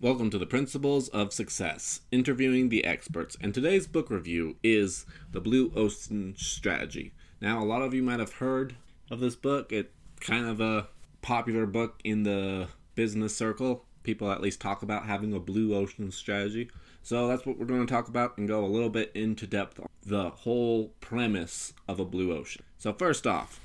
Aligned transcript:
Welcome 0.00 0.30
to 0.30 0.38
the 0.38 0.46
Principles 0.46 1.08
of 1.08 1.32
Success, 1.32 2.02
interviewing 2.12 2.68
the 2.68 2.84
experts. 2.84 3.36
And 3.40 3.52
today's 3.52 3.88
book 3.88 4.10
review 4.10 4.54
is 4.62 5.04
The 5.32 5.40
Blue 5.40 5.72
Ocean 5.74 6.36
Strategy. 6.38 7.14
Now, 7.40 7.60
a 7.60 7.66
lot 7.66 7.82
of 7.82 7.92
you 7.92 8.04
might 8.04 8.20
have 8.20 8.34
heard 8.34 8.76
of 9.10 9.18
this 9.18 9.34
book. 9.34 9.72
It's 9.72 9.90
kind 10.20 10.46
of 10.46 10.60
a 10.60 10.86
popular 11.20 11.66
book 11.66 11.98
in 12.04 12.22
the 12.22 12.68
business 12.94 13.34
circle. 13.34 13.86
People 14.04 14.30
at 14.30 14.40
least 14.40 14.60
talk 14.60 14.84
about 14.84 15.06
having 15.06 15.32
a 15.32 15.40
blue 15.40 15.74
ocean 15.74 16.12
strategy. 16.12 16.70
So 17.02 17.26
that's 17.26 17.44
what 17.44 17.58
we're 17.58 17.66
going 17.66 17.84
to 17.84 17.92
talk 17.92 18.06
about 18.06 18.38
and 18.38 18.46
go 18.46 18.64
a 18.64 18.66
little 18.66 18.90
bit 18.90 19.10
into 19.16 19.48
depth 19.48 19.80
on 19.80 19.88
the 20.06 20.30
whole 20.30 20.92
premise 21.00 21.72
of 21.88 21.98
a 21.98 22.04
blue 22.04 22.32
ocean. 22.32 22.62
So, 22.78 22.92
first 22.92 23.26
off, 23.26 23.58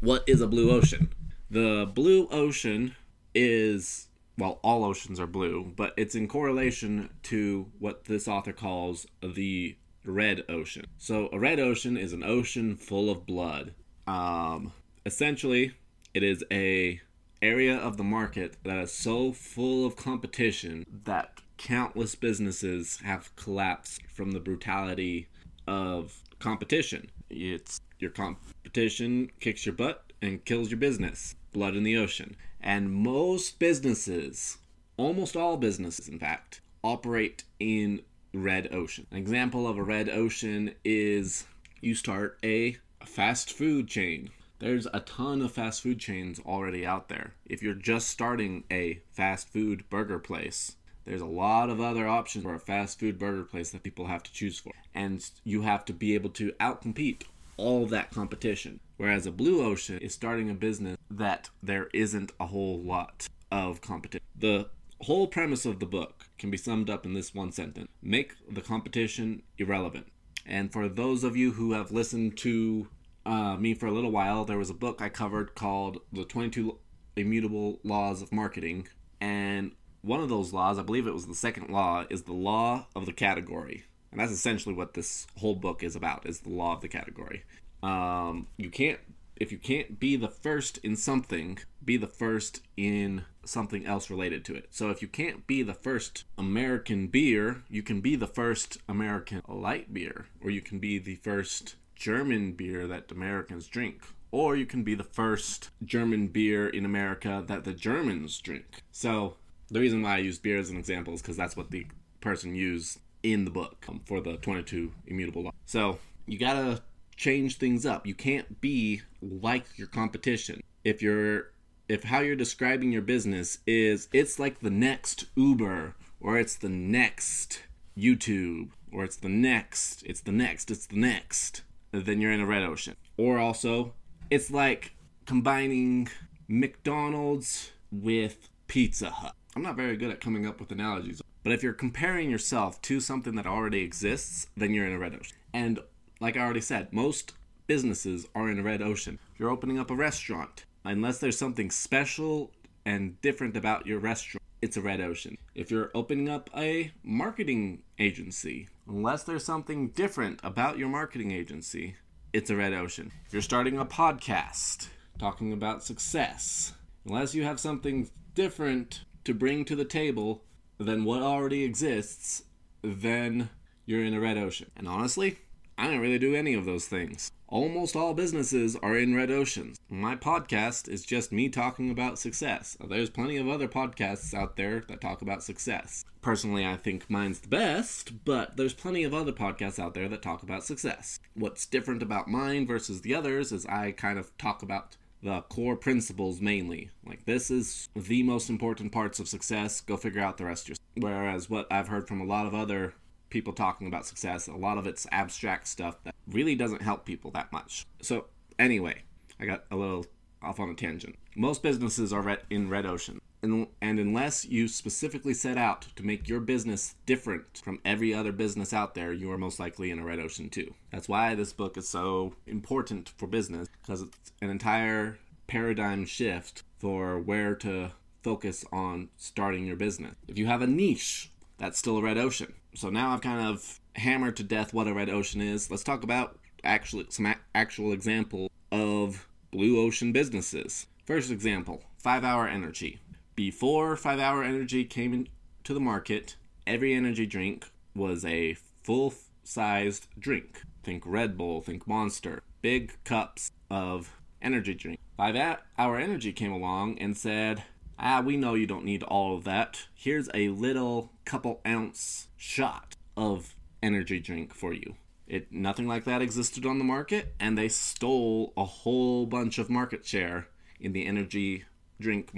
what 0.00 0.22
is 0.26 0.42
a 0.42 0.46
blue 0.46 0.70
ocean? 0.70 1.14
The 1.50 1.90
blue 1.94 2.28
ocean 2.30 2.94
is 3.34 4.08
well, 4.38 4.60
all 4.62 4.84
oceans 4.84 5.18
are 5.18 5.26
blue, 5.26 5.72
but 5.76 5.94
it's 5.96 6.14
in 6.14 6.28
correlation 6.28 7.10
to 7.24 7.70
what 7.78 8.04
this 8.04 8.28
author 8.28 8.52
calls 8.52 9.06
the 9.22 9.76
red 10.04 10.44
ocean. 10.48 10.86
So, 10.98 11.28
a 11.32 11.38
red 11.38 11.58
ocean 11.58 11.96
is 11.96 12.12
an 12.12 12.22
ocean 12.22 12.76
full 12.76 13.10
of 13.10 13.26
blood. 13.26 13.74
Um, 14.06 14.72
essentially, 15.04 15.72
it 16.14 16.22
is 16.22 16.44
a 16.50 17.00
area 17.42 17.76
of 17.76 17.96
the 17.96 18.04
market 18.04 18.56
that 18.64 18.78
is 18.78 18.92
so 18.92 19.32
full 19.32 19.84
of 19.84 19.96
competition 19.96 20.86
that 21.04 21.40
countless 21.56 22.14
businesses 22.14 23.00
have 23.04 23.34
collapsed 23.36 24.02
from 24.06 24.32
the 24.32 24.40
brutality 24.40 25.28
of 25.66 26.22
competition. 26.38 27.10
It's 27.30 27.80
your 27.98 28.10
competition 28.10 29.30
kicks 29.40 29.66
your 29.66 29.74
butt 29.74 30.12
and 30.22 30.44
kills 30.44 30.70
your 30.70 30.78
business. 30.78 31.34
Blood 31.52 31.76
in 31.76 31.82
the 31.82 31.96
ocean. 31.96 32.36
And 32.66 32.92
most 32.92 33.60
businesses, 33.60 34.58
almost 34.96 35.36
all 35.36 35.56
businesses 35.56 36.08
in 36.08 36.18
fact, 36.18 36.62
operate 36.82 37.44
in 37.60 38.02
red 38.34 38.74
ocean. 38.74 39.06
An 39.12 39.18
example 39.18 39.68
of 39.68 39.78
a 39.78 39.84
red 39.84 40.08
ocean 40.08 40.74
is 40.84 41.46
you 41.80 41.94
start 41.94 42.38
a 42.42 42.76
fast 43.04 43.52
food 43.52 43.86
chain. 43.86 44.30
There's 44.58 44.88
a 44.92 44.98
ton 44.98 45.42
of 45.42 45.52
fast 45.52 45.80
food 45.80 46.00
chains 46.00 46.40
already 46.40 46.84
out 46.84 47.08
there. 47.08 47.34
If 47.44 47.62
you're 47.62 47.72
just 47.72 48.08
starting 48.08 48.64
a 48.68 49.00
fast 49.12 49.48
food 49.48 49.88
burger 49.88 50.18
place, 50.18 50.74
there's 51.04 51.20
a 51.20 51.26
lot 51.26 51.70
of 51.70 51.80
other 51.80 52.08
options 52.08 52.42
for 52.42 52.54
a 52.54 52.58
fast 52.58 52.98
food 52.98 53.16
burger 53.16 53.44
place 53.44 53.70
that 53.70 53.84
people 53.84 54.08
have 54.08 54.24
to 54.24 54.32
choose 54.32 54.58
for. 54.58 54.72
And 54.92 55.24
you 55.44 55.62
have 55.62 55.84
to 55.84 55.92
be 55.92 56.16
able 56.16 56.30
to 56.30 56.50
outcompete 56.58 57.22
all 57.56 57.84
of 57.84 57.90
that 57.90 58.10
competition. 58.10 58.80
Whereas 58.96 59.26
a 59.26 59.32
blue 59.32 59.64
ocean 59.64 59.98
is 59.98 60.14
starting 60.14 60.48
a 60.50 60.54
business 60.54 60.96
that 61.10 61.50
there 61.62 61.88
isn't 61.92 62.32
a 62.40 62.46
whole 62.46 62.80
lot 62.80 63.26
of 63.50 63.80
competition. 63.80 64.24
The 64.34 64.68
whole 65.02 65.26
premise 65.26 65.66
of 65.66 65.78
the 65.78 65.86
book 65.86 66.28
can 66.38 66.50
be 66.50 66.56
summed 66.56 66.88
up 66.88 67.04
in 67.04 67.14
this 67.14 67.34
one 67.34 67.52
sentence 67.52 67.88
make 68.02 68.34
the 68.48 68.62
competition 68.62 69.42
irrelevant. 69.58 70.06
And 70.46 70.72
for 70.72 70.88
those 70.88 71.24
of 71.24 71.36
you 71.36 71.52
who 71.52 71.72
have 71.72 71.90
listened 71.90 72.36
to 72.38 72.88
uh, 73.24 73.56
me 73.56 73.74
for 73.74 73.86
a 73.86 73.92
little 73.92 74.12
while, 74.12 74.44
there 74.44 74.58
was 74.58 74.70
a 74.70 74.74
book 74.74 75.02
I 75.02 75.08
covered 75.08 75.54
called 75.54 75.98
The 76.12 76.24
22 76.24 76.78
Immutable 77.16 77.80
Laws 77.82 78.22
of 78.22 78.32
Marketing. 78.32 78.86
And 79.20 79.72
one 80.02 80.20
of 80.20 80.28
those 80.28 80.52
laws, 80.52 80.78
I 80.78 80.82
believe 80.82 81.06
it 81.06 81.14
was 81.14 81.26
the 81.26 81.34
second 81.34 81.68
law, 81.70 82.04
is 82.08 82.22
the 82.22 82.32
law 82.32 82.86
of 82.94 83.06
the 83.06 83.12
category. 83.12 83.84
And 84.16 84.22
that's 84.22 84.32
essentially 84.32 84.74
what 84.74 84.94
this 84.94 85.26
whole 85.36 85.56
book 85.56 85.82
is 85.82 85.94
about, 85.94 86.24
is 86.24 86.40
the 86.40 86.48
law 86.48 86.72
of 86.72 86.80
the 86.80 86.88
category. 86.88 87.44
Um, 87.82 88.46
you 88.56 88.70
can't 88.70 88.98
if 89.36 89.52
you 89.52 89.58
can't 89.58 90.00
be 90.00 90.16
the 90.16 90.30
first 90.30 90.78
in 90.78 90.96
something, 90.96 91.58
be 91.84 91.98
the 91.98 92.06
first 92.06 92.62
in 92.78 93.26
something 93.44 93.84
else 93.84 94.08
related 94.08 94.42
to 94.46 94.54
it. 94.54 94.68
So 94.70 94.88
if 94.88 95.02
you 95.02 95.08
can't 95.08 95.46
be 95.46 95.62
the 95.62 95.74
first 95.74 96.24
American 96.38 97.08
beer, 97.08 97.62
you 97.68 97.82
can 97.82 98.00
be 98.00 98.16
the 98.16 98.26
first 98.26 98.78
American 98.88 99.42
light 99.46 99.92
beer, 99.92 100.28
or 100.42 100.48
you 100.48 100.62
can 100.62 100.78
be 100.78 100.98
the 100.98 101.16
first 101.16 101.76
German 101.94 102.52
beer 102.52 102.86
that 102.86 103.12
Americans 103.12 103.66
drink, 103.66 104.00
or 104.30 104.56
you 104.56 104.64
can 104.64 104.82
be 104.82 104.94
the 104.94 105.04
first 105.04 105.68
German 105.84 106.28
beer 106.28 106.66
in 106.66 106.86
America 106.86 107.44
that 107.46 107.64
the 107.64 107.74
Germans 107.74 108.38
drink. 108.38 108.82
So 108.90 109.36
the 109.70 109.80
reason 109.80 110.00
why 110.00 110.14
I 110.14 110.18
use 110.18 110.38
beer 110.38 110.58
as 110.58 110.70
an 110.70 110.78
example 110.78 111.12
is 111.12 111.20
because 111.20 111.36
that's 111.36 111.58
what 111.58 111.70
the 111.70 111.86
person 112.22 112.54
used 112.54 113.00
in 113.32 113.44
the 113.44 113.50
book 113.50 113.84
um, 113.88 114.00
for 114.06 114.20
the 114.20 114.36
22 114.36 114.92
immutable 115.06 115.42
law. 115.44 115.52
So 115.64 115.98
you 116.26 116.38
gotta 116.38 116.82
change 117.16 117.58
things 117.58 117.86
up. 117.86 118.06
You 118.06 118.14
can't 118.14 118.60
be 118.60 119.02
like 119.22 119.66
your 119.76 119.88
competition. 119.88 120.62
If 120.84 121.02
you're 121.02 121.50
if 121.88 122.04
how 122.04 122.20
you're 122.20 122.36
describing 122.36 122.92
your 122.92 123.02
business 123.02 123.58
is 123.66 124.08
it's 124.12 124.38
like 124.38 124.60
the 124.60 124.70
next 124.70 125.26
Uber 125.36 125.94
or 126.20 126.38
it's 126.38 126.56
the 126.56 126.68
next 126.68 127.62
YouTube 127.96 128.70
or 128.92 129.04
it's 129.04 129.16
the 129.16 129.28
next, 129.28 130.02
it's 130.04 130.20
the 130.20 130.32
next, 130.32 130.70
it's 130.70 130.86
the 130.86 130.96
next, 130.96 131.62
then 131.92 132.20
you're 132.20 132.32
in 132.32 132.40
a 132.40 132.46
red 132.46 132.62
ocean. 132.62 132.96
Or 133.16 133.38
also, 133.38 133.94
it's 134.30 134.50
like 134.50 134.92
combining 135.26 136.08
McDonald's 136.48 137.72
with 137.90 138.48
Pizza 138.68 139.10
Hut. 139.10 139.34
I'm 139.54 139.62
not 139.62 139.76
very 139.76 139.96
good 139.96 140.10
at 140.10 140.20
coming 140.20 140.46
up 140.46 140.60
with 140.60 140.70
analogies, 140.70 141.22
but 141.46 141.52
if 141.52 141.62
you're 141.62 141.72
comparing 141.72 142.28
yourself 142.28 142.82
to 142.82 142.98
something 142.98 143.36
that 143.36 143.46
already 143.46 143.80
exists, 143.80 144.48
then 144.56 144.74
you're 144.74 144.84
in 144.84 144.92
a 144.92 144.98
red 144.98 145.14
ocean. 145.14 145.36
And 145.54 145.78
like 146.18 146.36
I 146.36 146.40
already 146.40 146.60
said, 146.60 146.92
most 146.92 147.34
businesses 147.68 148.26
are 148.34 148.50
in 148.50 148.58
a 148.58 148.64
red 148.64 148.82
ocean. 148.82 149.20
If 149.32 149.38
you're 149.38 149.52
opening 149.52 149.78
up 149.78 149.88
a 149.88 149.94
restaurant, 149.94 150.64
unless 150.84 151.18
there's 151.18 151.38
something 151.38 151.70
special 151.70 152.50
and 152.84 153.20
different 153.20 153.56
about 153.56 153.86
your 153.86 154.00
restaurant, 154.00 154.42
it's 154.60 154.76
a 154.76 154.80
red 154.80 155.00
ocean. 155.00 155.38
If 155.54 155.70
you're 155.70 155.92
opening 155.94 156.28
up 156.28 156.50
a 156.56 156.90
marketing 157.04 157.84
agency, 158.00 158.68
unless 158.88 159.22
there's 159.22 159.44
something 159.44 159.90
different 159.90 160.40
about 160.42 160.78
your 160.78 160.88
marketing 160.88 161.30
agency, 161.30 161.94
it's 162.32 162.50
a 162.50 162.56
red 162.56 162.72
ocean. 162.72 163.12
If 163.24 163.32
you're 163.32 163.40
starting 163.40 163.78
a 163.78 163.86
podcast 163.86 164.88
talking 165.16 165.52
about 165.52 165.84
success, 165.84 166.72
unless 167.04 167.36
you 167.36 167.44
have 167.44 167.60
something 167.60 168.10
different 168.34 169.04
to 169.22 169.32
bring 169.32 169.64
to 169.66 169.76
the 169.76 169.84
table 169.84 170.42
than 170.78 171.04
what 171.04 171.22
already 171.22 171.64
exists, 171.64 172.42
then 172.82 173.50
you're 173.84 174.04
in 174.04 174.14
a 174.14 174.20
red 174.20 174.36
ocean. 174.36 174.70
And 174.76 174.86
honestly, 174.88 175.38
I 175.78 175.88
don't 175.88 176.00
really 176.00 176.18
do 176.18 176.34
any 176.34 176.54
of 176.54 176.64
those 176.64 176.86
things. 176.86 177.30
Almost 177.48 177.94
all 177.94 178.14
businesses 178.14 178.76
are 178.76 178.96
in 178.96 179.14
red 179.14 179.30
oceans. 179.30 179.78
My 179.88 180.16
podcast 180.16 180.88
is 180.88 181.04
just 181.04 181.30
me 181.30 181.48
talking 181.48 181.90
about 181.90 182.18
success. 182.18 182.76
There's 182.88 183.10
plenty 183.10 183.36
of 183.36 183.46
other 183.46 183.68
podcasts 183.68 184.34
out 184.34 184.56
there 184.56 184.82
that 184.88 185.00
talk 185.00 185.22
about 185.22 185.42
success. 185.42 186.04
Personally, 186.22 186.66
I 186.66 186.76
think 186.76 187.08
mine's 187.08 187.40
the 187.40 187.48
best, 187.48 188.24
but 188.24 188.56
there's 188.56 188.72
plenty 188.72 189.04
of 189.04 189.14
other 189.14 189.32
podcasts 189.32 189.78
out 189.78 189.94
there 189.94 190.08
that 190.08 190.22
talk 190.22 190.42
about 190.42 190.64
success. 190.64 191.20
What's 191.34 191.66
different 191.66 192.02
about 192.02 192.26
mine 192.26 192.66
versus 192.66 193.02
the 193.02 193.14
others 193.14 193.52
is 193.52 193.66
I 193.66 193.92
kind 193.92 194.18
of 194.18 194.36
talk 194.38 194.62
about 194.62 194.96
the 195.26 195.40
core 195.42 195.74
principles 195.74 196.40
mainly. 196.40 196.90
Like, 197.04 197.24
this 197.24 197.50
is 197.50 197.88
the 197.96 198.22
most 198.22 198.48
important 198.48 198.92
parts 198.92 199.18
of 199.18 199.26
success. 199.26 199.80
Go 199.80 199.96
figure 199.96 200.22
out 200.22 200.38
the 200.38 200.44
rest 200.44 200.68
yourself. 200.68 200.86
Whereas, 200.94 201.50
what 201.50 201.66
I've 201.68 201.88
heard 201.88 202.06
from 202.06 202.20
a 202.20 202.24
lot 202.24 202.46
of 202.46 202.54
other 202.54 202.94
people 203.28 203.52
talking 203.52 203.88
about 203.88 204.06
success. 204.06 204.46
A 204.46 204.54
lot 204.54 204.78
of 204.78 204.86
it's 204.86 205.04
abstract 205.10 205.66
stuff 205.66 205.96
that 206.04 206.14
really 206.28 206.54
doesn't 206.54 206.80
help 206.80 207.04
people 207.04 207.32
that 207.32 207.52
much. 207.52 207.84
So, 208.00 208.26
anyway, 208.56 209.02
I 209.40 209.46
got 209.46 209.64
a 209.72 209.76
little 209.76 210.06
off 210.40 210.60
on 210.60 210.70
a 210.70 210.74
tangent. 210.74 211.16
Most 211.34 211.60
businesses 211.60 212.12
are 212.12 212.38
in 212.48 212.68
red 212.68 212.86
ocean. 212.86 213.20
And, 213.42 213.68
unless 213.80 214.44
you 214.44 214.66
specifically 214.66 215.34
set 215.34 215.56
out 215.56 215.86
to 215.94 216.04
make 216.04 216.28
your 216.28 216.40
business 216.40 216.96
different 217.06 217.60
from 217.62 217.80
every 217.84 218.12
other 218.12 218.32
business 218.32 218.72
out 218.72 218.94
there, 218.94 219.12
you 219.12 219.30
are 219.30 219.38
most 219.38 219.60
likely 219.60 219.90
in 219.90 219.98
a 220.00 220.04
red 220.04 220.18
ocean 220.18 220.48
too. 220.48 220.74
That's 220.90 221.08
why 221.08 221.34
this 221.34 221.52
book 221.52 221.76
is 221.76 221.88
so 221.88 222.34
important 222.46 223.12
for 223.16 223.26
business 223.26 223.68
because 223.82 224.02
it's 224.02 224.32
an 224.42 224.50
entire 224.50 225.18
paradigm 225.46 226.06
shift 226.06 226.64
for 226.78 227.20
where 227.20 227.54
to 227.56 227.92
focus 228.22 228.64
on 228.72 229.10
starting 229.16 229.66
your 229.66 229.76
business. 229.76 230.14
If 230.26 230.38
you 230.38 230.46
have 230.46 230.62
a 230.62 230.66
niche, 230.66 231.30
that's 231.58 231.78
still 231.78 231.98
a 231.98 232.02
red 232.02 232.18
ocean 232.18 232.54
so 232.76 232.90
now 232.90 233.12
I've 233.12 233.22
kind 233.22 233.46
of 233.46 233.80
hammered 233.94 234.36
to 234.36 234.42
death 234.42 234.74
what 234.74 234.86
a 234.86 234.94
red 234.94 235.08
ocean 235.08 235.40
is. 235.40 235.70
Let's 235.70 235.82
talk 235.82 236.02
about 236.02 236.38
actually 236.62 237.06
some 237.08 237.34
actual 237.54 237.92
example 237.92 238.50
of 238.70 239.26
blue 239.50 239.80
ocean 239.80 240.12
businesses. 240.12 240.86
First 241.06 241.30
example, 241.30 241.82
5-hour 242.04 242.48
energy. 242.48 243.00
Before 243.36 243.96
5-hour 243.96 244.42
energy 244.42 244.86
came 244.86 245.12
into 245.12 245.74
the 245.74 245.78
market, 245.78 246.36
every 246.66 246.94
energy 246.94 247.26
drink 247.26 247.70
was 247.94 248.24
a 248.24 248.56
full-sized 248.82 250.06
drink. 250.18 250.62
Think 250.82 251.02
Red 251.04 251.36
Bull, 251.36 251.60
think 251.60 251.86
Monster, 251.86 252.42
big 252.62 252.96
cups 253.04 253.50
of 253.70 254.16
energy 254.40 254.72
drink. 254.72 254.98
5-hour 255.18 255.98
energy 255.98 256.32
came 256.32 256.50
along 256.50 256.98
and 256.98 257.14
said, 257.14 257.62
Ah, 257.98 258.22
we 258.24 258.38
know 258.38 258.54
you 258.54 258.66
don't 258.66 258.86
need 258.86 259.02
all 259.02 259.36
of 259.36 259.44
that. 259.44 259.86
Here's 259.94 260.30
a 260.32 260.48
little 260.48 261.12
couple 261.26 261.60
ounce 261.66 262.28
shot 262.38 262.96
of 263.18 263.54
energy 263.82 264.18
drink 264.18 264.54
for 264.54 264.72
you. 264.72 264.94
It 265.26 265.52
nothing 265.52 265.86
like 265.86 266.04
that 266.04 266.22
existed 266.22 266.64
on 266.64 266.78
the 266.78 266.84
market, 266.84 267.34
and 267.38 267.58
they 267.58 267.68
stole 267.68 268.54
a 268.56 268.64
whole 268.64 269.26
bunch 269.26 269.58
of 269.58 269.68
market 269.68 270.06
share 270.06 270.48
in 270.80 270.94
the 270.94 271.04
energy 271.04 271.64
drink 272.00 272.34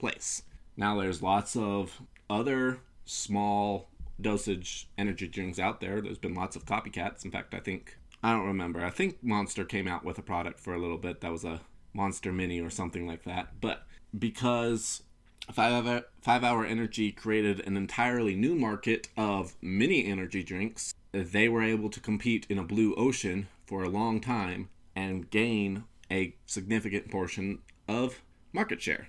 marketplace. 0.00 0.42
Now 0.76 0.98
there's 0.98 1.22
lots 1.22 1.56
of 1.56 2.00
other 2.28 2.78
small 3.04 3.88
dosage 4.20 4.88
energy 4.96 5.28
drinks 5.28 5.58
out 5.58 5.80
there. 5.80 6.00
There's 6.00 6.18
been 6.18 6.34
lots 6.34 6.56
of 6.56 6.64
copycats. 6.64 7.24
In 7.24 7.30
fact, 7.30 7.54
I 7.54 7.60
think 7.60 7.96
I 8.22 8.32
don't 8.32 8.46
remember. 8.46 8.84
I 8.84 8.90
think 8.90 9.22
Monster 9.22 9.64
came 9.64 9.88
out 9.88 10.04
with 10.04 10.18
a 10.18 10.22
product 10.22 10.60
for 10.60 10.74
a 10.74 10.78
little 10.78 10.98
bit 10.98 11.20
that 11.20 11.32
was 11.32 11.44
a 11.44 11.60
Monster 11.92 12.32
Mini 12.32 12.60
or 12.60 12.70
something 12.70 13.06
like 13.06 13.24
that. 13.24 13.60
But 13.60 13.86
because 14.16 15.02
Five 15.52 15.86
Hour, 15.86 16.02
Five 16.20 16.44
Hour 16.44 16.64
Energy 16.64 17.12
created 17.12 17.60
an 17.66 17.76
entirely 17.76 18.34
new 18.34 18.54
market 18.54 19.08
of 19.16 19.54
mini 19.60 20.06
energy 20.06 20.42
drinks, 20.42 20.94
they 21.12 21.48
were 21.48 21.62
able 21.62 21.90
to 21.90 22.00
compete 22.00 22.46
in 22.48 22.58
a 22.58 22.64
blue 22.64 22.94
ocean 22.94 23.48
for 23.66 23.82
a 23.82 23.88
long 23.88 24.20
time 24.20 24.68
and 24.94 25.30
gain 25.30 25.84
a 26.10 26.34
significant 26.46 27.10
portion 27.10 27.60
of 27.88 28.22
market 28.52 28.82
share. 28.82 29.08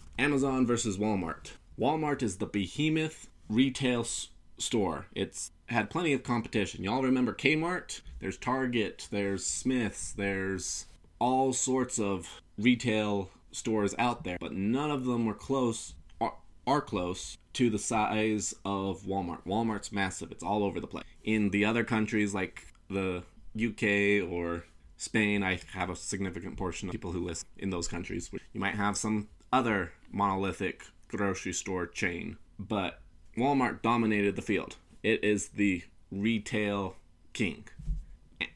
Amazon 0.21 0.67
versus 0.67 0.99
Walmart. 0.99 1.53
Walmart 1.79 2.21
is 2.21 2.37
the 2.37 2.45
behemoth 2.45 3.27
retail 3.49 4.01
s- 4.01 4.27
store. 4.59 5.07
It's 5.15 5.51
had 5.65 5.89
plenty 5.89 6.13
of 6.13 6.21
competition. 6.21 6.83
Y'all 6.83 7.01
remember 7.01 7.33
Kmart? 7.33 8.01
There's 8.19 8.37
Target, 8.37 9.07
there's 9.09 9.43
Smith's, 9.43 10.11
there's 10.11 10.85
all 11.17 11.53
sorts 11.53 11.97
of 11.97 12.39
retail 12.55 13.31
stores 13.51 13.95
out 13.97 14.23
there, 14.23 14.37
but 14.39 14.53
none 14.53 14.91
of 14.91 15.05
them 15.05 15.25
were 15.25 15.33
close 15.33 15.95
are, 16.19 16.35
are 16.67 16.81
close 16.81 17.35
to 17.53 17.71
the 17.71 17.79
size 17.79 18.53
of 18.63 19.01
Walmart. 19.01 19.43
Walmart's 19.47 19.91
massive. 19.91 20.31
It's 20.31 20.43
all 20.43 20.63
over 20.63 20.79
the 20.79 20.85
place. 20.85 21.05
In 21.23 21.49
the 21.49 21.65
other 21.65 21.83
countries 21.83 22.31
like 22.31 22.67
the 22.91 23.23
UK 23.57 24.31
or 24.31 24.65
Spain, 24.97 25.41
I 25.41 25.59
have 25.73 25.89
a 25.89 25.95
significant 25.95 26.57
portion 26.57 26.89
of 26.89 26.91
people 26.91 27.11
who 27.11 27.25
live 27.25 27.43
in 27.57 27.71
those 27.71 27.87
countries. 27.87 28.29
You 28.53 28.59
might 28.59 28.75
have 28.75 28.95
some 28.95 29.27
other 29.51 29.93
monolithic 30.11 30.85
grocery 31.07 31.53
store 31.53 31.85
chain, 31.85 32.37
but 32.57 33.01
Walmart 33.37 33.81
dominated 33.81 34.35
the 34.35 34.41
field. 34.41 34.75
It 35.03 35.23
is 35.23 35.49
the 35.49 35.83
retail 36.11 36.95
king. 37.33 37.65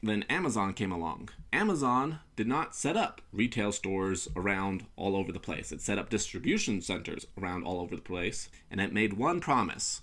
Then 0.02 0.24
Amazon 0.24 0.74
came 0.74 0.92
along. 0.92 1.30
Amazon 1.52 2.20
did 2.34 2.46
not 2.46 2.74
set 2.74 2.96
up 2.96 3.20
retail 3.32 3.72
stores 3.72 4.28
around 4.36 4.84
all 4.96 5.16
over 5.16 5.32
the 5.32 5.40
place. 5.40 5.72
It 5.72 5.80
set 5.80 5.98
up 5.98 6.10
distribution 6.10 6.80
centers 6.82 7.26
around 7.40 7.64
all 7.64 7.80
over 7.80 7.96
the 7.96 8.02
place, 8.02 8.48
and 8.70 8.80
it 8.80 8.92
made 8.92 9.14
one 9.14 9.40
promise. 9.40 10.02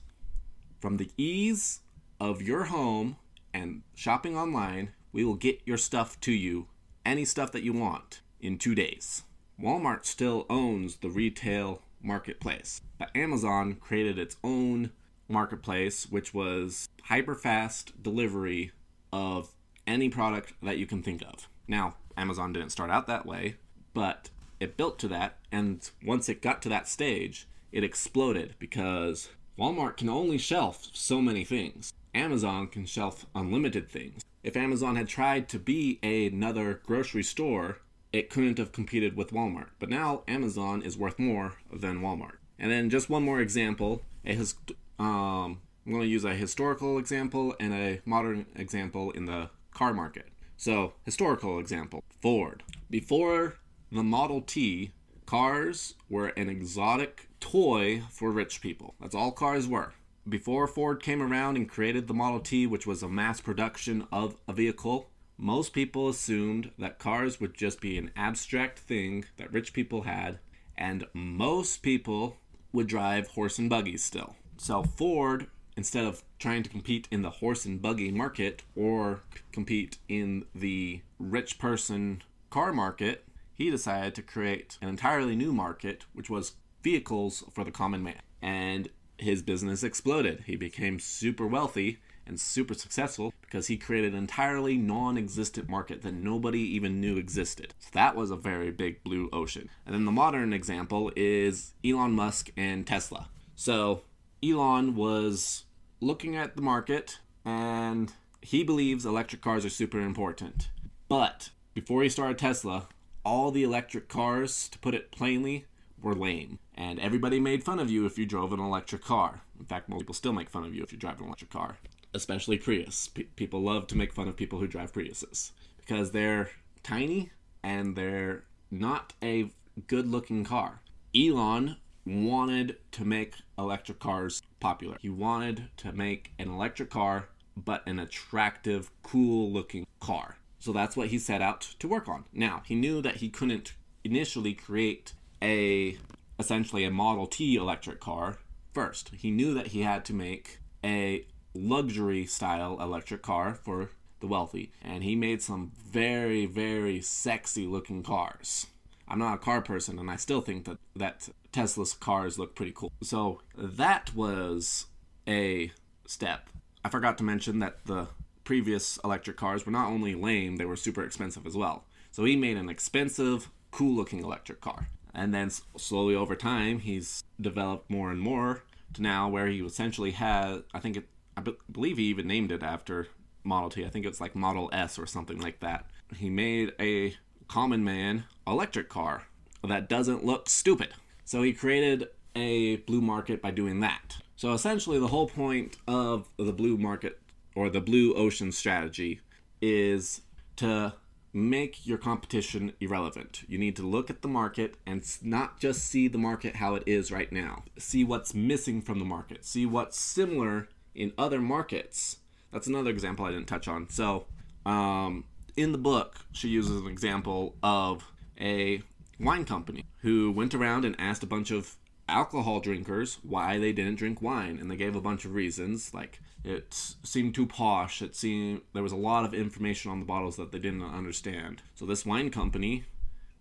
From 0.80 0.98
the 0.98 1.12
ease 1.18 1.81
of 2.19 2.42
your 2.42 2.66
home 2.66 3.18
and 3.54 3.84
shopping 3.94 4.38
online, 4.38 4.94
we 5.12 5.24
will 5.24 5.36
get 5.36 5.62
your 5.66 5.78
stuff 5.78 6.19
to 6.22 6.31
you, 6.31 6.68
any 7.06 7.25
stuff 7.25 7.51
that 7.51 7.63
you 7.63 7.74
want, 7.74 8.22
in 8.42 8.57
two 8.57 8.74
days. 8.74 9.24
Walmart 9.62 10.06
still 10.06 10.46
owns 10.50 10.98
the 10.98 11.10
retail 11.10 11.82
marketplace, 12.02 12.82
but 12.98 13.16
Amazon 13.16 13.76
created 13.76 14.18
its 14.18 14.36
own 14.44 14.92
marketplace, 15.28 16.06
which 16.10 16.34
was 16.34 16.90
hyper 17.04 17.36
fast 17.36 18.02
delivery 18.02 18.72
of 19.12 19.54
any 19.86 20.10
product 20.10 20.54
that 20.62 20.78
you 20.78 20.86
can 20.86 21.02
think 21.04 21.22
of. 21.22 21.48
Now, 21.68 21.96
Amazon 22.18 22.54
didn't 22.54 22.72
start 22.72 22.90
out 22.90 23.08
that 23.08 23.26
way, 23.26 23.56
but 23.94 24.30
it 24.60 24.78
built 24.78 25.00
to 25.00 25.08
that, 25.10 25.38
and 25.52 25.90
once 26.04 26.30
it 26.30 26.42
got 26.42 26.62
to 26.64 26.70
that 26.70 26.88
stage, 26.88 27.48
it 27.72 27.84
exploded 27.84 28.56
because 28.60 29.30
Walmart 29.58 29.98
can 29.98 30.10
only 30.10 30.38
shelf 30.38 30.90
so 30.94 31.22
many 31.22 31.44
things. 31.44 31.94
Amazon 32.14 32.68
can 32.68 32.86
shelf 32.86 33.26
unlimited 33.34 33.90
things. 33.90 34.24
If 34.44 34.58
Amazon 34.58 34.96
had 34.96 35.08
tried 35.08 35.48
to 35.50 35.60
be 35.60 36.00
another 36.04 36.82
grocery 36.86 37.24
store, 37.24 37.80
it 38.13 38.30
couldn't 38.30 38.60
have 38.60 38.71
competed 38.71 39.18
with 39.18 39.31
Walmart. 39.31 39.69
But 39.80 39.89
now 39.89 40.24
Amazon 40.27 40.83
is 40.83 40.98
worth 40.98 41.18
more 41.18 41.56
than 41.74 42.00
Walmart. 42.00 42.38
And 42.60 42.71
then 42.71 42.89
just 42.92 43.10
one 43.10 43.24
more 43.24 43.42
example, 43.42 44.04
a 44.24 44.36
his, 44.36 44.56
um, 45.00 45.60
I'm 45.86 45.92
going 45.92 46.04
to 46.04 46.07
use 46.07 46.24
a 46.24 46.36
historical 46.36 47.00
example 47.00 47.56
and 47.60 47.74
a 47.74 48.01
modern 48.06 48.45
example 48.56 49.12
in 49.12 49.25
the 49.25 49.50
car 49.71 49.94
market. 49.94 50.30
So, 50.56 50.94
historical 51.04 51.60
example 51.60 52.04
Ford. 52.21 52.63
Before 52.89 53.56
the 53.92 54.04
Model 54.04 54.42
T, 54.42 54.92
cars 55.25 55.95
were 56.10 56.27
an 56.27 56.48
exotic 56.48 57.27
toy 57.39 58.04
for 58.10 58.30
rich 58.30 58.62
people. 58.62 58.94
That's 59.01 59.15
all 59.15 59.31
cars 59.31 59.68
were. 59.68 59.94
Before 60.30 60.68
Ford 60.68 61.04
came 61.04 61.21
around 61.21 61.57
and 61.57 61.68
created 61.68 62.07
the 62.07 62.13
Model 62.13 62.39
T, 62.39 62.65
which 62.65 62.88
was 62.88 63.04
a 63.04 63.10
mass 63.10 63.42
production 63.42 64.07
of 64.12 64.38
a 64.48 64.54
vehicle, 64.54 65.10
most 65.44 65.74
people 65.74 66.07
assumed 66.07 66.72
that 66.80 67.00
cars 67.00 67.40
would 67.40 67.54
just 67.54 67.81
be 67.81 67.98
an 67.98 68.12
abstract 68.16 68.80
thing 68.80 69.25
that 69.38 69.51
rich 69.51 69.74
people 69.74 70.04
had, 70.04 70.40
and 70.78 71.06
most 71.13 71.84
people 71.84 72.38
would 72.72 72.88
drive 72.88 73.28
horse 73.28 73.60
and 73.60 73.69
buggies 73.69 74.04
still. 74.04 74.36
So 74.57 74.84
Ford 74.84 75.48
instead 75.75 76.06
of 76.06 76.24
trying 76.40 76.63
to 76.63 76.69
compete 76.69 77.07
in 77.12 77.22
the 77.22 77.30
horse 77.30 77.66
and 77.66 77.81
buggy 77.81 78.12
market 78.12 78.63
or 78.75 79.22
compete 79.51 79.98
in 80.07 80.45
the 80.54 81.01
rich 81.19 81.57
person 81.57 82.22
car 82.50 82.72
market, 82.72 83.25
he 83.54 83.69
decided 83.69 84.16
to 84.16 84.22
create 84.22 84.78
an 84.81 84.89
entirely 84.89 85.36
new 85.36 85.51
market, 85.51 86.06
which 86.13 86.30
was 86.30 86.54
vehicles 86.84 87.44
for 87.54 87.63
the 87.63 87.72
common 87.72 88.04
man. 88.04 88.22
And 88.42 88.89
his 89.18 89.42
business 89.42 89.84
exploded. 89.84 90.44
He 90.46 90.56
became 90.56 91.00
super 91.00 91.48
wealthy 91.48 92.00
and 92.25 92.40
super 92.40 92.74
successful 92.74 93.34
because 93.42 93.68
he 93.68 93.78
created 93.78 94.14
an 94.14 94.20
entirely 94.20 94.78
non 94.78 95.18
existent 95.18 95.70
market 95.70 96.02
that 96.02 96.14
nobody 96.14 96.60
even 96.60 97.00
knew 97.00 97.18
existed. 97.18 97.74
So 97.80 97.90
that 97.94 98.16
was 98.16 98.31
a 98.31 98.36
very 98.36 98.72
big 98.72 99.04
blue 99.04 99.30
ocean. 99.31 99.70
And 99.86 99.94
then 99.94 100.06
the 100.06 100.12
modern 100.12 100.54
example 100.54 101.12
is 101.16 101.74
Elon 101.86 102.14
Musk 102.14 102.52
and 102.58 102.86
Tesla. 102.86 103.30
So 103.56 104.02
Elon 104.44 104.96
was 104.96 105.65
looking 106.01 106.36
at 106.36 106.56
the 106.56 106.62
market 106.62 107.20
and 107.46 108.12
he 108.42 108.63
believes 108.63 109.06
electric 109.06 109.42
cars 109.42 109.65
are 109.65 109.70
super 109.70 110.00
important. 110.00 110.70
But 111.08 111.50
before 111.74 112.03
he 112.03 112.10
started 112.10 112.38
Tesla, 112.38 112.88
all 113.25 113.51
the 113.51 113.63
electric 113.63 114.10
cars, 114.10 114.68
to 114.70 114.80
put 114.80 114.94
it 114.94 115.12
plainly, 115.12 115.65
were 116.01 116.13
lame. 116.13 116.60
And 116.75 117.00
everybody 117.00 117.39
made 117.39 117.63
fun 117.63 117.80
of 117.80 117.89
you 117.89 118.06
if 118.06 118.18
you 118.18 118.25
drove 118.25 118.51
an 118.51 118.60
electric 118.60 119.03
car. 119.03 119.42
In 119.60 119.65
fact, 119.65 119.88
most 119.88 120.00
people 120.00 120.13
still 120.13 120.34
make 120.34 120.50
fun 120.50 120.65
of 120.65 120.75
you 120.75 120.84
if 120.84 120.92
you 120.92 120.98
drive 120.98 121.20
an 121.20 121.27
electric 121.27 121.51
car, 121.51 121.77
especially 122.13 122.58
Prius. 122.58 123.08
P- 123.08 123.24
people 123.36 123.62
love 123.62 123.88
to 123.88 123.98
make 123.98 124.13
fun 124.13 124.27
of 124.27 124.36
people 124.36 124.60
who 124.60 124.67
drive 124.67 124.93
Priuses 124.93 125.51
because 125.77 126.12
they're 126.12 126.50
tiny 126.84 127.32
and 127.63 127.96
they're 127.96 128.43
not 128.72 129.13
a 129.24 129.51
good 129.88 130.08
looking 130.08 130.43
car. 130.43 130.82
Elon 131.15 131.77
wanted 132.05 132.77
to 132.91 133.05
make 133.05 133.36
electric 133.58 134.00
cars 134.00 134.41
popular. 134.60 134.98
He 135.01 135.10
wanted 135.10 135.70
to 135.77 135.91
make 135.91 136.34
an 136.38 136.50
electric 136.50 136.89
car, 136.89 137.29
but 137.55 137.84
an 137.88 138.00
attractive, 138.00 138.91
cool 139.03 139.51
looking 139.51 139.86
car. 140.00 140.38
So 140.60 140.72
that's 140.72 140.96
what 140.96 141.10
he 141.10 141.20
set 141.20 141.41
out 141.41 141.62
to 141.79 141.88
work 141.88 142.08
on. 142.08 142.25
Now, 142.34 142.63
he 142.65 142.75
knew 142.75 143.01
that 143.01 143.17
he 143.17 143.29
couldn't 143.29 143.74
initially 144.03 144.53
create 144.53 145.13
a 145.41 145.98
essentially 146.39 146.84
a 146.84 146.91
Model 146.91 147.27
T 147.27 147.55
electric 147.55 148.00
car 148.00 148.38
first. 148.74 149.12
He 149.15 149.29
knew 149.29 149.53
that 149.53 149.67
he 149.67 149.82
had 149.82 150.03
to 150.05 150.13
make 150.13 150.60
a 150.84 151.25
luxury 151.53 152.25
style 152.25 152.79
electric 152.81 153.22
car 153.22 153.53
for 153.53 153.89
the 154.19 154.27
wealthy, 154.27 154.72
and 154.81 155.03
he 155.03 155.15
made 155.15 155.41
some 155.41 155.72
very 155.75 156.45
very 156.45 157.01
sexy 157.01 157.65
looking 157.67 158.03
cars. 158.03 158.67
I'm 159.07 159.19
not 159.19 159.36
a 159.36 159.38
car 159.38 159.62
person, 159.62 160.00
and 160.00 160.10
I 160.10 160.15
still 160.15 160.41
think 160.41 160.65
that 160.65 160.77
that 160.95 161.29
Tesla's 161.51 161.93
cars 161.93 162.39
look 162.39 162.55
pretty 162.55 162.72
cool. 162.74 162.91
So 163.01 163.41
that 163.55 164.13
was 164.15 164.88
a 165.27 165.72
step. 166.07 166.50
I 166.83 166.89
forgot 166.89 167.17
to 167.19 167.24
mention 167.24 167.60
that 167.60 167.86
the 167.86 168.07
previous 168.43 168.98
electric 169.03 169.38
cars 169.38 169.65
were 169.65 169.72
not 169.72 169.89
only 169.89 170.15
lame, 170.15 170.57
they 170.57 170.65
were 170.65 170.75
super 170.75 171.03
expensive 171.03 171.45
as 171.45 171.55
well. 171.55 171.86
So 172.12 172.25
he 172.25 172.36
made 172.36 172.57
an 172.57 172.69
expensive, 172.69 173.50
cool 173.72 173.95
looking 173.95 174.24
electric 174.24 174.62
car. 174.62 174.89
And 175.13 175.33
then 175.33 175.50
slowly 175.77 176.15
over 176.15 176.36
time, 176.36 176.79
he's 176.79 177.24
developed 177.39 177.89
more 177.89 178.12
and 178.12 178.19
more 178.19 178.63
to 178.93 179.01
now 179.01 179.29
where 179.29 179.48
he 179.48 179.60
essentially 179.60 180.12
has, 180.12 180.62
I 180.74 180.79
think 180.79 180.98
it, 180.98 181.07
I 181.36 181.42
be- 181.42 181.58
believe 181.72 181.98
he 181.98 182.06
even 182.06 182.28
named 182.28 182.52
it 182.52 182.63
after 182.63 183.08
Model 183.44 183.70
T. 183.70 183.86
I 183.86 183.90
think 183.90 184.06
it's 184.06 184.22
like 184.22 184.36
Model 184.36 184.70
S 184.72 184.98
or 184.98 185.06
something 185.06 185.40
like 185.40 185.60
that. 185.60 185.86
He 186.16 186.30
made 186.30 186.74
a 186.80 187.16
common 187.48 187.84
man 187.84 188.25
electric 188.48 188.90
car 188.90 189.24
that 189.63 189.90
doesn't 189.90 190.25
look 190.25 190.50
stupid. 190.50 190.94
So 191.25 191.42
he 191.42 191.54
created 191.54 192.08
a 192.36 192.78
blue 192.78 193.02
market 193.02 193.42
by 193.42 193.52
doing 193.52 193.80
that. 193.82 194.18
So 194.36 194.54
essentially, 194.54 195.00
the 195.00 195.08
whole 195.08 195.28
point 195.28 195.78
of 195.88 196.28
the 196.38 196.52
blue 196.52 196.78
market 196.78 197.20
or 197.56 197.70
the 197.70 197.82
blue 197.82 198.13
ocean 198.16 198.52
strategy 198.52 199.22
is 199.62 200.22
to 200.58 200.94
make 201.32 201.86
your 201.88 201.98
competition 201.98 202.74
irrelevant. 202.80 203.44
You 203.48 203.58
need 203.58 203.75
to 203.78 203.88
look 203.88 204.10
at 204.10 204.22
the 204.22 204.28
market 204.28 204.75
and 204.86 205.04
not 205.24 205.60
just 205.60 205.86
see 205.86 206.08
the 206.08 206.18
market 206.18 206.58
how 206.58 206.75
it 206.75 206.84
is 206.86 207.12
right 207.12 207.32
now. 207.32 207.63
See 207.78 208.04
what's 208.04 208.34
missing 208.34 208.82
from 208.82 209.00
the 209.00 209.06
market. 209.06 209.44
See 209.46 209.66
what's 209.66 209.98
similar 209.98 210.70
in 210.96 211.12
other 211.18 211.42
markets. 211.42 212.18
That's 212.52 212.68
another 212.68 212.90
example 212.90 213.26
I 213.26 213.32
didn't 213.32 213.48
touch 213.48 213.68
on. 213.68 213.90
So, 213.90 214.26
um, 214.66 215.26
in 215.56 215.72
the 215.72 215.78
book, 215.78 216.18
she 216.32 216.48
uses 216.48 216.82
an 216.82 216.88
example 216.88 217.56
of 217.62 218.12
a 218.40 218.82
wine 219.20 219.46
company 219.46 219.86
who 220.00 220.32
went 220.32 220.54
around 220.54 220.86
and 220.86 220.96
asked 221.00 221.24
a 221.24 221.28
bunch 221.28 221.52
of 221.52 221.76
alcohol 222.10 222.60
drinkers 222.60 223.20
why 223.24 223.58
they 223.58 223.72
didn't 223.72 223.96
drink 223.96 224.22
wine 224.22 224.58
and 224.60 224.70
they 224.70 224.76
gave 224.76 224.96
a 224.96 225.02
bunch 225.02 225.26
of 225.26 225.34
reasons. 225.34 225.94
Like 225.94 226.20
it 226.44 226.96
seemed 227.04 227.36
too 227.36 227.46
posh. 227.46 228.02
It 228.02 228.16
seemed 228.16 228.62
there 228.74 228.84
was 228.84 228.92
a 228.92 228.98
lot 228.98 229.26
of 229.26 229.34
information 229.34 229.92
on 229.92 230.00
the 230.00 230.06
bottles 230.06 230.36
that 230.38 230.52
they 230.52 230.60
didn't 230.60 230.84
understand. 230.84 231.62
So 231.76 231.86
this 231.86 232.06
wine 232.06 232.30
company 232.30 232.84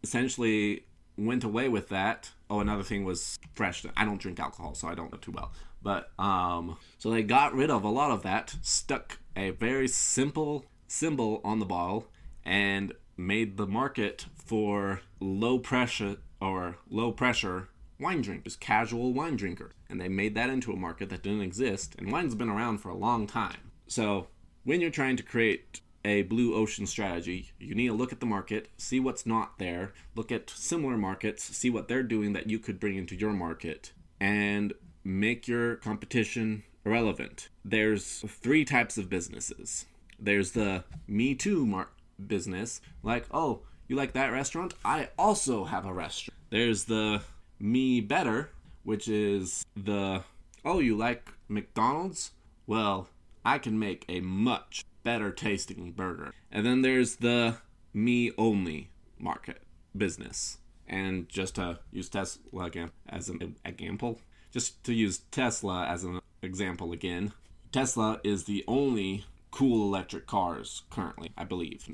essentially 0.03 0.85
went 1.17 1.45
away 1.45 1.69
with 1.69 1.89
that. 1.89 2.31
Oh 2.49 2.61
another 2.61 2.83
thing 2.83 3.05
was 3.05 3.39
fresh. 3.55 3.85
I 3.97 4.05
don't 4.05 4.21
drink 4.21 4.39
alcohol 4.39 4.75
so 4.75 4.89
i 4.89 4.95
don't 4.95 5.13
know 5.13 5.19
too 5.19 5.33
well 5.33 5.53
but 5.83 6.11
um 6.19 6.77
so 6.99 7.11
they 7.11 7.23
got 7.23 7.55
rid 7.55 7.71
of 7.71 7.85
a 7.85 7.89
lot 7.89 8.11
of 8.11 8.23
that 8.23 8.55
stuck 8.63 9.19
a 9.37 9.51
very 9.51 9.89
simple 9.89 10.65
symbol 10.87 11.41
on 11.45 11.59
the 11.59 11.67
bottle 11.67 12.09
and 12.45 12.93
made 13.17 13.57
the 13.57 13.67
market 13.67 14.27
for 14.35 15.01
low 15.21 15.59
pressure 15.59 16.17
or 16.41 16.77
low 16.91 17.13
pressure 17.13 17.69
wine 18.03 18.21
drinkers, 18.21 18.57
casual 18.57 19.15
wine 19.15 19.37
drinkers, 19.37 19.73
And 19.89 20.01
they 20.01 20.09
made 20.09 20.35
that 20.35 20.51
into 20.51 20.73
a 20.73 20.77
market 20.77 21.09
that 21.11 21.23
didn't 21.23 21.43
exist, 21.43 21.95
and 21.99 22.11
wine's 22.11 22.35
been 22.35 22.49
around 22.49 22.79
for 22.79 22.89
a 22.89 22.97
long 22.97 23.27
time. 23.27 23.71
So 23.87 24.27
when 24.65 24.81
you're 24.81 24.91
trying 24.91 25.17
to 25.17 25.23
create 25.23 25.81
a 26.05 26.23
blue 26.23 26.55
ocean 26.55 26.87
strategy, 26.87 27.53
you 27.61 27.75
need 27.75 27.87
to 27.87 27.95
look 27.95 28.13
at 28.13 28.19
the 28.19 28.27
market, 28.27 28.69
see 28.77 28.99
what's 28.99 29.25
not 29.25 29.59
there, 29.59 29.93
look 30.17 30.33
at 30.33 30.51
similar 30.51 30.97
markets, 30.97 31.45
see 31.57 31.71
what 31.71 31.87
they're 31.87 32.03
doing 32.03 32.33
that 32.33 32.51
you 32.51 32.59
could 32.59 32.81
bring 32.81 32.97
into 32.97 33.15
your 33.15 33.33
market, 33.33 33.93
and 34.19 34.73
make 35.05 35.49
your 35.49 35.77
competition 35.77 36.63
irrelevant. 36.85 37.49
There's 37.65 38.25
three 38.27 38.65
types 38.65 38.99
of 38.99 39.09
businesses. 39.09 39.87
There's 40.19 40.53
the 40.53 40.85
Me 41.07 41.35
Too 41.35 41.67
mar- 41.67 41.91
business, 42.27 42.81
like, 43.03 43.27
oh, 43.33 43.63
you 43.89 43.97
like 43.97 44.13
that 44.13 44.33
restaurant? 44.33 44.75
I 44.85 45.09
also 45.19 45.65
have 45.65 45.85
a 45.85 45.93
restaurant. 45.93 46.39
There's 46.51 46.85
the 46.85 47.23
me 47.59 48.01
better, 48.01 48.51
which 48.85 49.09
is 49.09 49.65
the 49.77 50.23
oh, 50.65 50.79
you 50.79 50.97
like 50.97 51.33
McDonald's? 51.49 52.33
Well, 52.67 53.09
I 53.45 53.59
can 53.59 53.79
make 53.79 54.05
a 54.09 54.21
much 54.21 54.85
better 55.03 55.33
tasting 55.33 55.93
burger. 55.93 56.33
And 56.51 56.65
then 56.65 56.83
there's 56.83 57.17
the 57.17 57.57
me 57.93 58.33
only 58.39 58.91
market 59.19 59.63
business. 59.97 60.59
And 60.87 61.29
just 61.29 61.57
to 61.57 61.81
use 61.91 62.09
Tesla 62.09 62.65
again 62.65 62.91
as 63.09 63.29
an 63.29 63.57
example, 63.65 64.21
just 64.53 64.85
to 64.85 64.93
use 64.93 65.19
Tesla 65.31 65.87
as 65.87 66.05
an 66.05 66.21
example 66.43 66.93
again, 66.93 67.33
Tesla 67.73 68.21
is 68.23 68.45
the 68.45 68.65
only 68.69 69.25
cool 69.51 69.87
electric 69.87 70.27
cars 70.27 70.83
currently, 70.91 71.33
I 71.37 71.45
believe. 71.45 71.89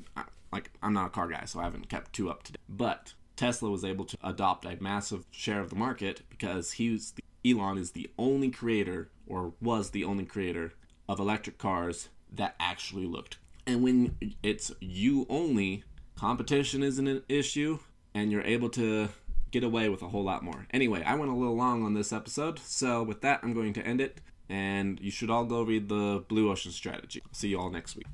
Like, 0.51 0.71
I'm 0.81 0.93
not 0.93 1.07
a 1.07 1.09
car 1.09 1.27
guy, 1.27 1.45
so 1.45 1.59
I 1.59 1.63
haven't 1.63 1.89
kept 1.89 2.13
too 2.13 2.29
up 2.29 2.43
to 2.43 2.53
date. 2.53 2.61
But 2.67 3.13
Tesla 3.35 3.69
was 3.69 3.85
able 3.85 4.05
to 4.05 4.17
adopt 4.23 4.65
a 4.65 4.77
massive 4.81 5.25
share 5.31 5.61
of 5.61 5.69
the 5.69 5.75
market 5.75 6.23
because 6.29 6.73
he 6.73 6.91
was 6.91 7.11
the, 7.11 7.23
Elon 7.49 7.77
is 7.77 7.91
the 7.91 8.09
only 8.17 8.49
creator 8.49 9.09
or 9.25 9.53
was 9.61 9.91
the 9.91 10.03
only 10.03 10.25
creator 10.25 10.73
of 11.07 11.19
electric 11.19 11.57
cars 11.57 12.09
that 12.31 12.55
actually 12.59 13.05
looked. 13.05 13.37
And 13.65 13.81
when 13.81 14.17
it's 14.43 14.71
you 14.81 15.25
only, 15.29 15.83
competition 16.15 16.83
isn't 16.83 17.07
an 17.07 17.23
issue 17.29 17.79
and 18.13 18.31
you're 18.31 18.41
able 18.41 18.69
to 18.71 19.09
get 19.51 19.63
away 19.63 19.89
with 19.89 20.01
a 20.01 20.09
whole 20.09 20.23
lot 20.23 20.43
more. 20.43 20.67
Anyway, 20.71 21.03
I 21.03 21.15
went 21.15 21.31
a 21.31 21.35
little 21.35 21.55
long 21.55 21.83
on 21.83 21.93
this 21.93 22.13
episode, 22.13 22.59
so 22.59 23.03
with 23.03 23.21
that 23.21 23.39
I'm 23.43 23.53
going 23.53 23.73
to 23.73 23.85
end 23.85 24.01
it 24.01 24.21
and 24.49 24.99
you 24.99 25.11
should 25.11 25.29
all 25.29 25.45
go 25.45 25.61
read 25.61 25.89
the 25.89 26.23
Blue 26.27 26.49
Ocean 26.49 26.71
Strategy. 26.71 27.21
See 27.31 27.49
you 27.49 27.59
all 27.59 27.69
next 27.69 27.95
week. 27.95 28.07